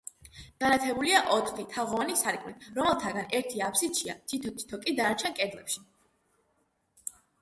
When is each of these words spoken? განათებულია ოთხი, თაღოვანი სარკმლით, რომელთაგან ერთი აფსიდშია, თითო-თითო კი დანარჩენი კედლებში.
განათებულია 0.61 1.17
ოთხი, 1.33 1.65
თაღოვანი 1.75 2.15
სარკმლით, 2.21 2.65
რომელთაგან 2.79 3.29
ერთი 3.41 3.61
აფსიდშია, 3.67 4.17
თითო-თითო 4.33 4.81
კი 4.87 4.97
დანარჩენი 5.01 5.39
კედლებში. 5.43 5.85